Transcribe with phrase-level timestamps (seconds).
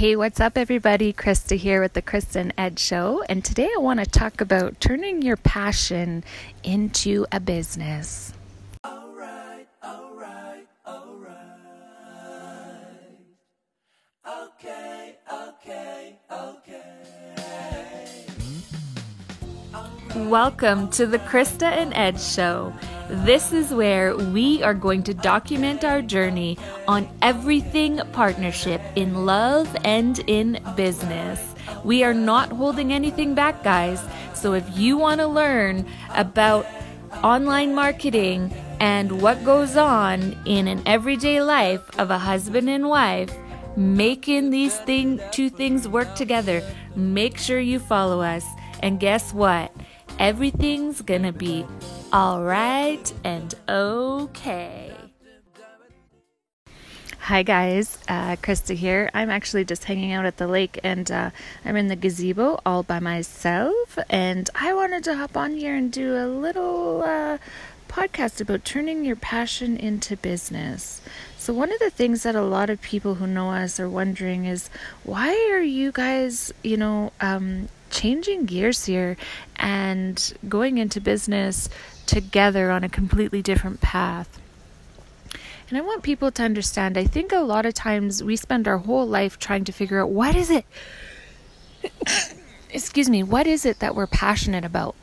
[0.00, 1.12] Hey, what's up, everybody?
[1.12, 4.80] Krista here with the Krista and Ed Show, and today I want to talk about
[4.80, 6.24] turning your passion
[6.64, 8.32] into a business.
[8.82, 11.36] All right, all right, all right.
[14.26, 18.24] Okay, okay, okay.
[20.16, 22.72] Welcome to the Krista and Ed Show.
[23.10, 26.56] This is where we are going to document our journey
[26.86, 31.40] on everything partnership in love and in business.
[31.82, 34.00] We are not holding anything back, guys.
[34.32, 36.66] So if you want to learn about
[37.24, 43.34] online marketing and what goes on in an everyday life of a husband and wife,
[43.76, 46.62] making these thing, two things work together,
[46.94, 48.46] make sure you follow us.
[48.84, 49.74] And guess what?
[50.20, 51.66] Everything's gonna be
[52.12, 54.92] all right and okay.
[57.20, 59.08] Hi guys, uh, Krista here.
[59.14, 61.30] I'm actually just hanging out at the lake and uh,
[61.64, 63.98] I'm in the gazebo all by myself.
[64.08, 67.38] And I wanted to hop on here and do a little uh,
[67.88, 71.00] podcast about turning your passion into business.
[71.38, 74.46] So, one of the things that a lot of people who know us are wondering
[74.46, 74.68] is
[75.04, 79.16] why are you guys, you know, um, changing gears here
[79.56, 81.68] and going into business
[82.10, 84.40] together on a completely different path.
[85.68, 88.78] And I want people to understand I think a lot of times we spend our
[88.78, 90.66] whole life trying to figure out what is it
[92.70, 94.94] excuse me, what is it that we're passionate about?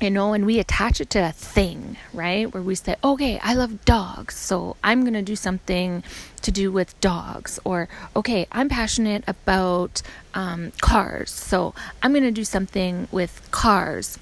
[0.00, 2.52] You know, and we attach it to a thing, right?
[2.52, 6.02] Where we say, okay, I love dogs, so I'm going to do something
[6.40, 7.60] to do with dogs.
[7.62, 10.02] Or, okay, I'm passionate about
[10.34, 14.18] um, cars, so I'm going to do something with cars.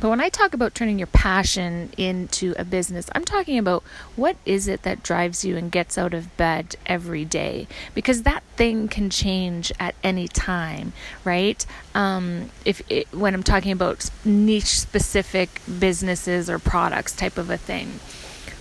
[0.00, 3.82] But when I talk about turning your passion into a business, I'm talking about
[4.14, 7.66] what is it that drives you and gets out of bed every day?
[7.94, 10.92] Because that thing can change at any time,
[11.24, 11.64] right?
[11.96, 17.56] Um, if it, when I'm talking about niche specific businesses or products type of a
[17.56, 17.98] thing.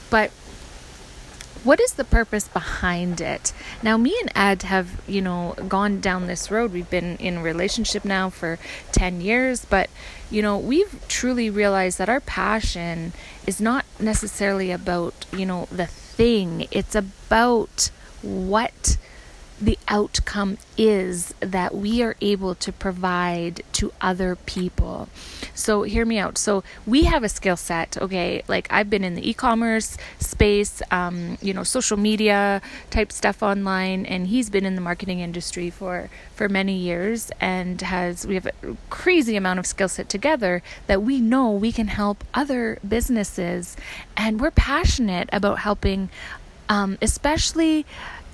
[0.10, 0.32] But
[1.64, 3.54] what is the purpose behind it?
[3.82, 6.72] Now, me and Ed have, you know, gone down this road.
[6.72, 8.60] We've been in relationship now for
[8.92, 9.90] 10 years, but,
[10.30, 13.14] you know, we've truly realized that our passion
[13.46, 17.92] is not necessarily about, you know, the thing, it's about
[18.22, 18.98] what
[19.60, 25.10] the outcome is that we are able to provide to other people.
[25.56, 26.38] So, hear me out.
[26.38, 28.44] So, we have a skill set, okay?
[28.48, 33.42] Like, I've been in the e commerce space, um, you know, social media type stuff
[33.42, 38.36] online, and he's been in the marketing industry for, for many years and has, we
[38.36, 38.54] have a
[38.92, 43.76] crazy amount of skill set together that we know we can help other businesses.
[44.16, 46.10] And we're passionate about helping,
[46.70, 47.86] um, especially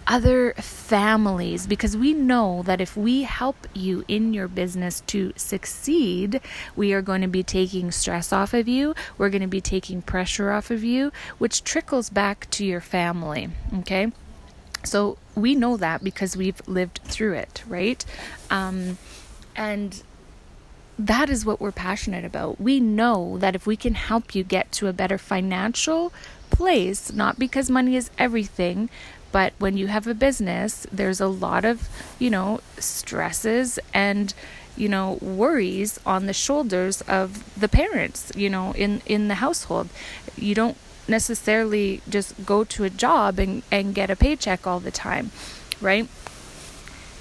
[0.08, 6.41] other families because we know that if we help you in your business to succeed,
[6.75, 10.02] we are going to be taking stress off of you, we're going to be taking
[10.02, 13.50] pressure off of you, which trickles back to your family.
[13.80, 14.12] Okay.
[14.84, 18.03] So we know that because we've lived through it, right?
[18.50, 18.97] Um,
[19.56, 20.03] and
[21.00, 22.59] that is what we're passionate about.
[22.59, 26.14] We know that if we can help you get to a better financial
[26.50, 28.90] place, not because money is everything,
[29.34, 31.90] but when you have a business, there's a lot of,
[32.20, 34.34] you know, stresses and
[34.76, 37.28] you know worries on the shoulders of
[37.60, 39.90] the parents you know in in the household.
[40.38, 40.78] You don't
[41.08, 45.30] necessarily just go to a job and and get a paycheck all the time
[45.84, 46.08] right?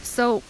[0.02, 0.42] So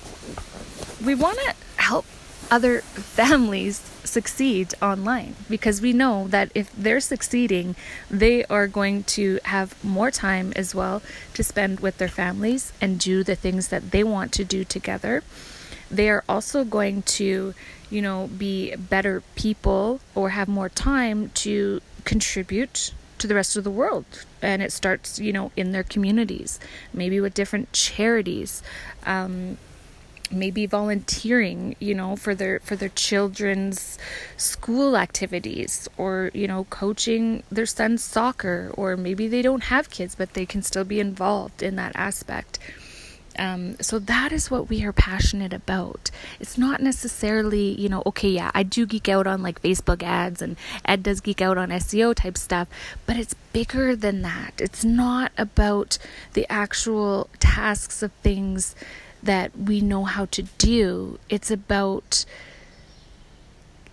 [1.05, 2.05] we want to help
[2.53, 7.75] other families succeed online because we know that if they're succeeding,
[8.11, 11.01] they are going to have more time as well
[11.33, 15.23] to spend with their families and do the things that they want to do together.
[15.91, 17.55] They are also going to,
[17.89, 23.65] you know, be better people or have more time to contribute to the rest of
[23.65, 26.59] the world and it starts you know in their communities
[26.93, 28.65] maybe with different charities
[29.07, 29.57] um,
[30.31, 33.99] maybe volunteering you know for their for their children's
[34.37, 40.15] school activities or you know coaching their son's soccer or maybe they don't have kids
[40.15, 42.59] but they can still be involved in that aspect
[43.39, 46.11] um, so that is what we are passionate about.
[46.39, 50.43] It's not necessarily, you know, okay, yeah, I do geek out on like Facebook ads
[50.43, 52.69] and Ed does geek out on SEO type stuff,
[53.07, 54.55] but it's bigger than that.
[54.59, 55.99] It's not about
[56.35, 58.75] the actual tasks of things
[59.23, 61.19] that we know how to do.
[61.29, 62.25] It's about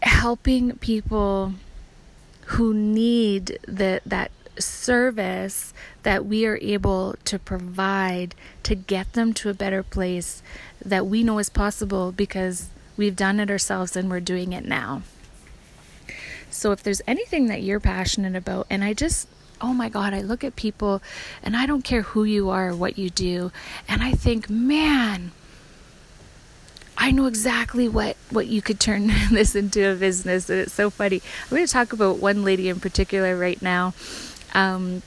[0.02, 1.54] helping people
[2.46, 5.74] who need the that service
[6.04, 10.42] that we are able to provide to get them to a better place
[10.84, 15.02] that we know is possible because we've done it ourselves and we're doing it now.
[16.50, 19.28] So if there's anything that you're passionate about, and I just
[19.62, 21.02] oh my God, I look at people
[21.44, 23.52] and I don't care who you are or what you do,
[23.88, 25.32] and I think, man,
[27.02, 30.50] I know exactly what, what you could turn this into a business.
[30.50, 31.22] And it's so funny.
[31.44, 33.94] I'm going to talk about one lady in particular right now.
[34.54, 35.02] Um,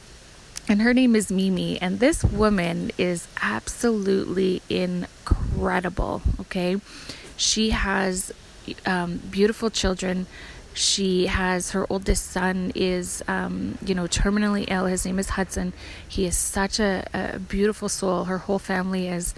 [0.69, 1.81] and her name is Mimi.
[1.82, 6.22] And this woman is absolutely incredible.
[6.40, 6.81] Okay.
[7.37, 8.32] She has
[8.87, 10.26] um, beautiful children.
[10.74, 14.86] She has her oldest son is, um, you know, terminally ill.
[14.86, 15.72] His name is Hudson.
[16.08, 18.24] He is such a, a beautiful soul.
[18.24, 19.34] Her whole family is.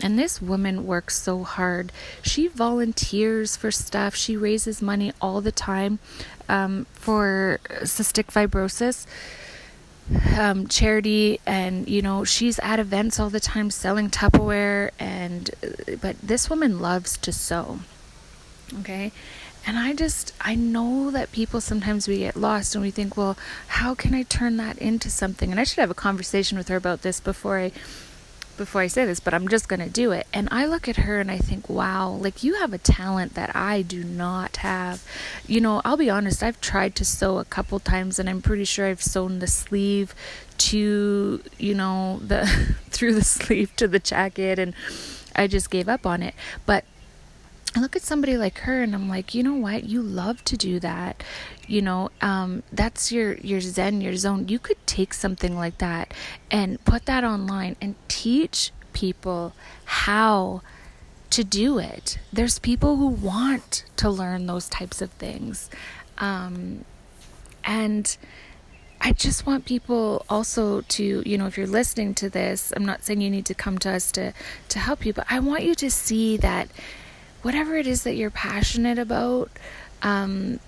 [0.00, 1.92] And this woman works so hard.
[2.22, 4.16] She volunteers for stuff.
[4.16, 6.00] She raises money all the time
[6.48, 9.06] um, for cystic fibrosis
[10.38, 15.50] um, charity and you know she's at events all the time selling tupperware and
[16.00, 17.78] but this woman loves to sew
[18.80, 19.12] okay
[19.66, 23.36] and i just i know that people sometimes we get lost and we think well
[23.68, 26.76] how can i turn that into something and i should have a conversation with her
[26.76, 27.72] about this before i
[28.56, 30.26] before I say this, but I'm just going to do it.
[30.32, 33.54] And I look at her and I think, wow, like you have a talent that
[33.56, 35.04] I do not have.
[35.46, 38.64] You know, I'll be honest, I've tried to sew a couple times and I'm pretty
[38.64, 40.14] sure I've sewn the sleeve
[40.58, 42.46] to, you know, the
[42.90, 44.74] through the sleeve to the jacket and
[45.34, 46.34] I just gave up on it.
[46.66, 46.84] But
[47.74, 49.84] I look at somebody like her and I'm like, you know what?
[49.84, 51.22] You love to do that.
[51.66, 54.48] You know, um, that's your your zen, your zone.
[54.48, 56.12] You could take something like that
[56.50, 59.54] and put that online and teach people
[59.86, 60.60] how
[61.30, 62.18] to do it.
[62.30, 65.70] There's people who want to learn those types of things,
[66.18, 66.84] um,
[67.64, 68.14] and
[69.00, 73.02] I just want people also to, you know, if you're listening to this, I'm not
[73.02, 74.34] saying you need to come to us to
[74.68, 76.68] to help you, but I want you to see that
[77.42, 79.50] whatever it is that you're passionate about,
[80.02, 80.58] um,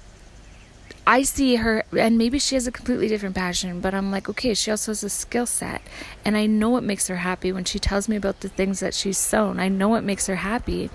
[1.07, 4.55] I see her, and maybe she has a completely different passion, but I'm like, okay,
[4.55, 5.83] she also has a skill set.
[6.25, 8.95] And I know what makes her happy when she tells me about the things that
[8.95, 9.61] she's sewn.
[9.61, 10.89] I know what makes her happy.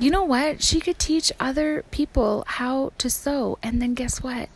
[0.00, 0.62] You know what?
[0.62, 3.58] She could teach other people how to sew.
[3.62, 4.48] And then guess what?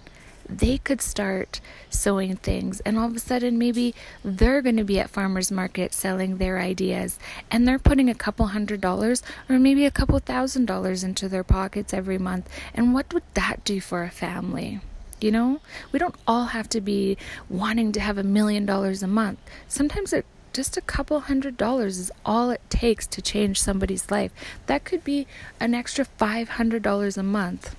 [0.58, 3.94] They could start sewing things and all of a sudden maybe
[4.24, 7.18] they're going to be at farmers market selling their ideas
[7.50, 11.44] and they're putting a couple hundred dollars or maybe a couple thousand dollars into their
[11.44, 12.48] pockets every month.
[12.74, 14.80] And what would that do for a family?
[15.20, 15.60] You know?
[15.92, 17.16] We don't all have to be
[17.48, 19.38] wanting to have a million dollars a month.
[19.68, 24.32] Sometimes it just a couple hundred dollars is all it takes to change somebody's life.
[24.66, 25.26] That could be
[25.60, 27.76] an extra $500 a month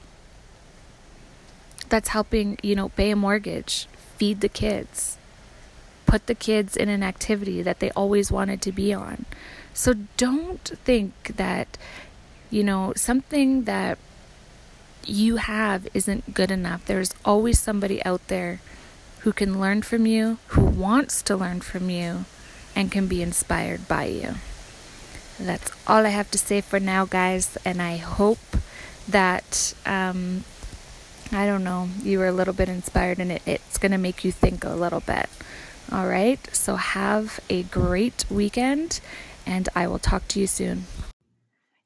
[1.92, 5.18] that's helping, you know, pay a mortgage, feed the kids,
[6.08, 9.26] put the kids in an activity that they always wanted to be on.
[9.74, 11.78] So don't think that,
[12.50, 14.00] you know, something that
[15.06, 16.86] you have isn't good enough.
[16.86, 18.60] There's always somebody out there
[19.20, 22.26] who can learn from you, who wants to learn from you,
[22.76, 24.36] and can be inspired by you.
[25.40, 28.40] That's all I have to say for now, guys, and I hope
[29.08, 30.44] that um,
[31.34, 34.26] I don't know, you were a little bit inspired and it, it's going to make
[34.26, 35.30] you think a little bit.
[35.92, 39.00] All right, so have a great weekend
[39.46, 40.86] and I will talk to you soon.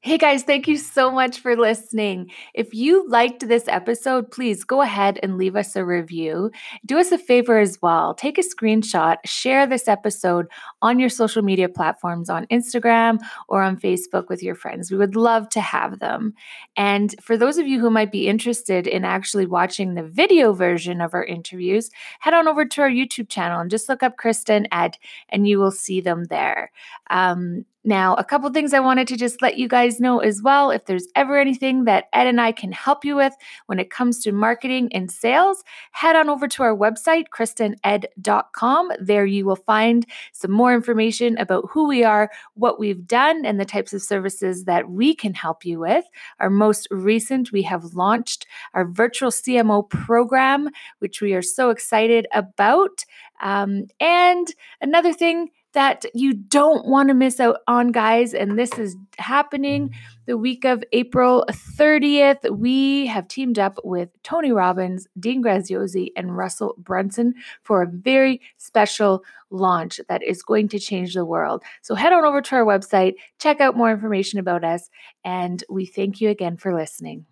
[0.06, 2.30] Hey guys, thank you so much for listening.
[2.54, 6.52] If you liked this episode, please go ahead and leave us a review.
[6.84, 8.14] Do us a favor as well.
[8.14, 10.46] Take a screenshot, share this episode
[10.80, 14.92] on your social media platforms on Instagram or on Facebook with your friends.
[14.92, 16.34] We would love to have them.
[16.76, 21.00] And for those of you who might be interested in actually watching the video version
[21.00, 24.68] of our interviews, head on over to our YouTube channel and just look up Kristen
[24.70, 24.98] Ed
[25.30, 26.70] and you will see them there.
[27.10, 30.72] Um, now, a couple things I wanted to just let you guys know as well.
[30.72, 33.32] If there's ever anything that Ed and I can help you with
[33.66, 35.62] when it comes to marketing and sales,
[35.92, 38.90] head on over to our website, KristenEd.com.
[39.00, 43.60] There you will find some more information about who we are, what we've done, and
[43.60, 46.06] the types of services that we can help you with.
[46.40, 52.26] Our most recent, we have launched our virtual CMO program, which we are so excited
[52.32, 53.04] about.
[53.40, 58.32] Um, and another thing, that you don't want to miss out on, guys.
[58.32, 59.94] And this is happening mm.
[60.24, 62.50] the week of April 30th.
[62.50, 68.40] We have teamed up with Tony Robbins, Dean Graziosi, and Russell Brunson for a very
[68.56, 71.62] special launch that is going to change the world.
[71.82, 74.88] So head on over to our website, check out more information about us,
[75.26, 77.26] and we thank you again for listening.